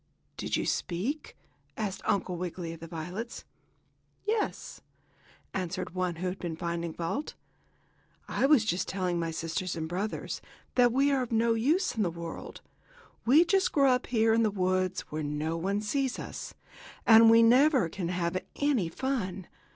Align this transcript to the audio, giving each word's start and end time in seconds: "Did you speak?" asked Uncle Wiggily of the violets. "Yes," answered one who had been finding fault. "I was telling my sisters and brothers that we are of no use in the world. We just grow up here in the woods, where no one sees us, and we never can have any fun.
"Did 0.35 0.57
you 0.57 0.65
speak?" 0.65 1.37
asked 1.77 2.01
Uncle 2.05 2.35
Wiggily 2.35 2.73
of 2.73 2.79
the 2.79 2.87
violets. 2.87 3.45
"Yes," 4.25 4.81
answered 5.53 5.93
one 5.93 6.15
who 6.15 6.27
had 6.27 6.39
been 6.39 6.55
finding 6.55 6.91
fault. 6.91 7.35
"I 8.27 8.47
was 8.47 8.65
telling 8.83 9.19
my 9.19 9.29
sisters 9.29 9.75
and 9.75 9.87
brothers 9.87 10.41
that 10.73 10.91
we 10.91 11.11
are 11.11 11.21
of 11.21 11.31
no 11.31 11.53
use 11.53 11.93
in 11.95 12.01
the 12.01 12.09
world. 12.09 12.61
We 13.27 13.45
just 13.45 13.71
grow 13.71 13.91
up 13.91 14.07
here 14.07 14.33
in 14.33 14.41
the 14.41 14.49
woods, 14.49 15.01
where 15.11 15.21
no 15.21 15.55
one 15.55 15.81
sees 15.81 16.17
us, 16.17 16.55
and 17.05 17.29
we 17.29 17.43
never 17.43 17.87
can 17.87 18.07
have 18.07 18.43
any 18.55 18.89
fun. 18.89 19.45